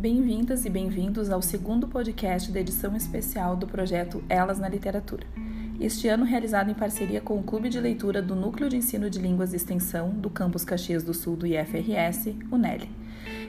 [0.00, 5.26] Bem-vindas e bem-vindos ao segundo podcast da edição especial do projeto Elas na Literatura.
[5.80, 9.18] Este ano realizado em parceria com o Clube de Leitura do Núcleo de Ensino de
[9.18, 12.90] Línguas e Extensão do Campus Caxias do Sul do IFRS, o NELI.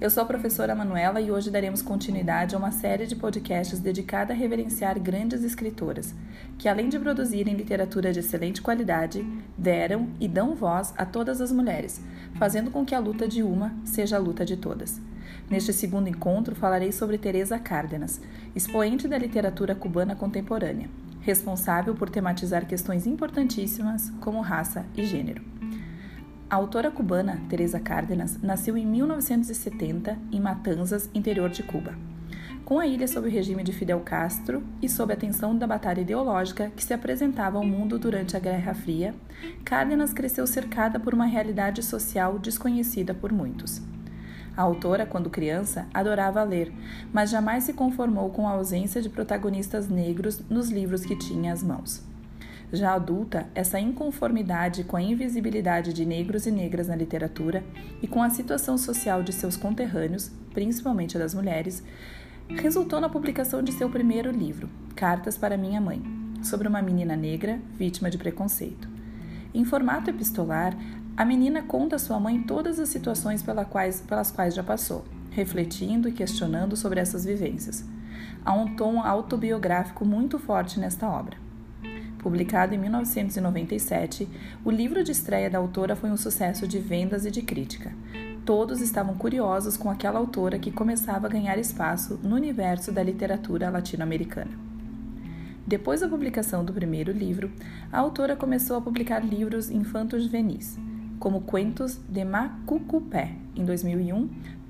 [0.00, 4.32] Eu sou a professora Manuela e hoje daremos continuidade a uma série de podcasts dedicada
[4.32, 6.16] a reverenciar grandes escritoras,
[6.58, 9.24] que além de produzirem literatura de excelente qualidade,
[9.56, 12.00] deram e dão voz a todas as mulheres,
[12.34, 15.00] fazendo com que a luta de uma seja a luta de todas.
[15.48, 18.20] Neste segundo encontro falarei sobre Teresa Cárdenas,
[18.52, 20.90] expoente da literatura cubana contemporânea,
[21.26, 25.42] responsável por tematizar questões importantíssimas como raça e gênero.
[26.48, 31.94] A autora cubana Teresa Cárdenas nasceu em 1970 em Matanzas, interior de Cuba.
[32.64, 36.00] Com a ilha sob o regime de Fidel Castro e sob a tensão da batalha
[36.00, 39.12] ideológica que se apresentava ao mundo durante a Guerra Fria,
[39.64, 43.82] Cárdenas cresceu cercada por uma realidade social desconhecida por muitos.
[44.56, 46.72] A autora, quando criança, adorava ler,
[47.12, 51.62] mas jamais se conformou com a ausência de protagonistas negros nos livros que tinha às
[51.62, 52.02] mãos.
[52.72, 57.62] Já adulta, essa inconformidade com a invisibilidade de negros e negras na literatura
[58.02, 61.84] e com a situação social de seus conterrâneos, principalmente das mulheres,
[62.48, 66.02] resultou na publicação de seu primeiro livro, Cartas para Minha Mãe,
[66.42, 68.88] sobre uma menina negra vítima de preconceito.
[69.54, 70.76] Em formato epistolar,
[71.16, 75.02] a menina conta à sua mãe todas as situações pelas quais, pelas quais já passou,
[75.30, 77.82] refletindo e questionando sobre essas vivências.
[78.44, 81.38] Há um tom autobiográfico muito forte nesta obra.
[82.18, 84.28] Publicado em 1997,
[84.62, 87.92] o livro de estreia da autora foi um sucesso de vendas e de crítica.
[88.44, 93.70] Todos estavam curiosos com aquela autora que começava a ganhar espaço no universo da literatura
[93.70, 94.50] latino-americana.
[95.66, 97.50] Depois da publicação do primeiro livro,
[97.90, 100.78] a autora começou a publicar livros infantos juvenis,
[101.18, 104.28] como Cuentos de Macucupé, em 2001,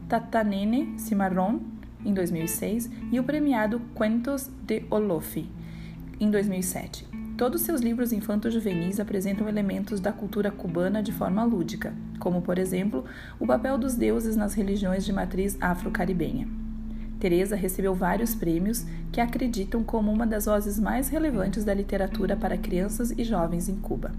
[0.09, 1.61] Tatanene Cimarrón,
[2.05, 5.51] em 2006, e o premiado Cuentos de Olofi,
[6.21, 7.07] em 2007.
[7.37, 13.05] Todos seus livros infanto-juvenis apresentam elementos da cultura cubana de forma lúdica, como, por exemplo,
[13.39, 16.49] o papel dos deuses nas religiões de matriz afro-caribenha.
[17.21, 22.57] Teresa recebeu vários prêmios que acreditam como uma das vozes mais relevantes da literatura para
[22.57, 24.13] crianças e jovens em Cuba.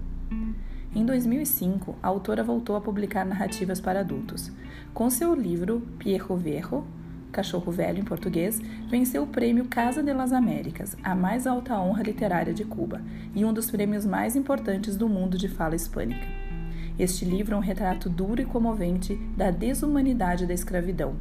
[0.94, 4.50] Em 2005, a autora voltou a publicar narrativas para adultos.
[4.94, 6.86] Com seu livro Pierro Verro,
[7.30, 12.02] Cachorro Velho em português, venceu o prêmio Casa de las Américas, a mais alta honra
[12.02, 13.02] literária de Cuba,
[13.34, 16.26] e um dos prêmios mais importantes do mundo de fala hispânica.
[16.98, 21.16] Este livro é um retrato duro e comovente da desumanidade da escravidão.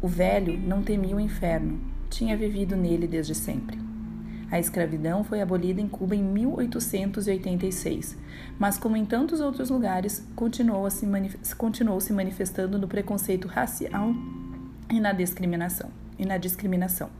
[0.00, 3.93] O velho não temia o inferno, tinha vivido nele desde sempre.
[4.50, 8.16] A escravidão foi abolida em Cuba em 1886,
[8.58, 11.06] mas, como em tantos outros lugares, continuou, se,
[11.56, 14.14] continuou se manifestando no preconceito racial
[14.90, 15.90] e na discriminação.
[16.18, 17.10] E na discriminação.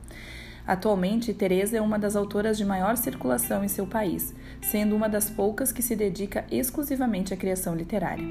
[0.67, 5.29] Atualmente, Teresa é uma das autoras de maior circulação em seu país, sendo uma das
[5.29, 8.25] poucas que se dedica exclusivamente à criação literária.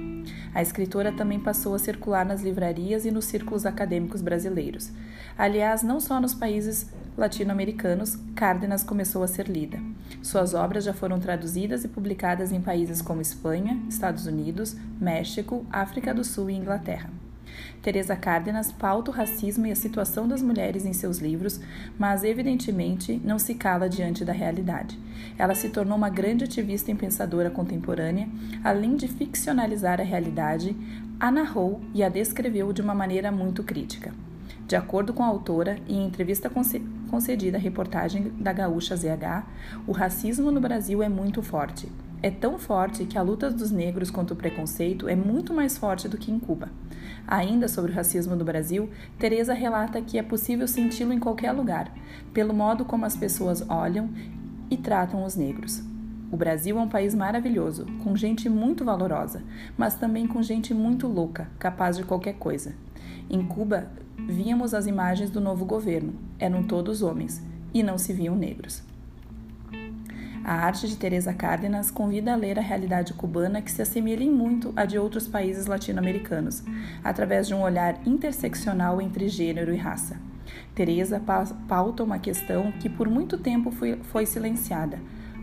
[0.52, 4.90] A escritora também passou a circular nas livrarias e nos círculos acadêmicos brasileiros.
[5.38, 9.78] Aliás, não só nos países latino-americanos, Cárdenas começou a ser lida.
[10.20, 16.12] Suas obras já foram traduzidas e publicadas em países como Espanha, Estados Unidos, México, África
[16.12, 17.10] do Sul e Inglaterra.
[17.82, 21.60] Teresa Cárdenas pauta o racismo e a situação das mulheres em seus livros,
[21.98, 24.98] mas evidentemente não se cala diante da realidade.
[25.38, 28.28] Ela se tornou uma grande ativista e pensadora contemporânea,
[28.62, 30.76] além de ficcionalizar a realidade,
[31.20, 34.12] a narrou e a descreveu de uma maneira muito crítica.
[34.66, 36.50] De acordo com a autora, em entrevista
[37.10, 39.44] concedida à reportagem da Gaúcha ZH,
[39.86, 41.86] o racismo no Brasil é muito forte.
[42.24, 46.08] É tão forte que a luta dos negros contra o preconceito é muito mais forte
[46.08, 46.70] do que em Cuba.
[47.26, 51.92] Ainda sobre o racismo no Brasil, Teresa relata que é possível senti-lo em qualquer lugar,
[52.32, 54.08] pelo modo como as pessoas olham
[54.70, 55.82] e tratam os negros.
[56.32, 59.42] O Brasil é um país maravilhoso, com gente muito valorosa,
[59.76, 62.74] mas também com gente muito louca, capaz de qualquer coisa.
[63.28, 63.90] Em Cuba,
[64.26, 67.42] víamos as imagens do novo governo, eram todos homens,
[67.74, 68.82] e não se viam negros.
[70.44, 74.74] A arte de Teresa Cárdenas convida a ler a realidade cubana que se assemelha muito
[74.76, 76.62] à de outros países latino-americanos,
[77.02, 80.18] através de um olhar interseccional entre gênero e raça.
[80.74, 81.18] Teresa
[81.66, 84.98] pauta uma questão que por muito tempo foi, foi silenciada.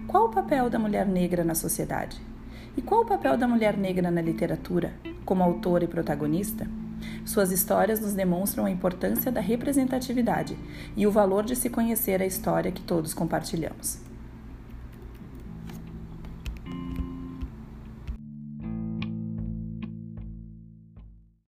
[0.06, 2.22] Qual o papel da mulher negra na sociedade?
[2.78, 4.94] E qual o papel da mulher negra na literatura,
[5.26, 6.68] como autora e protagonista?
[7.26, 10.56] Suas histórias nos demonstram a importância da representatividade
[10.96, 14.11] e o valor de se conhecer a história que todos compartilhamos.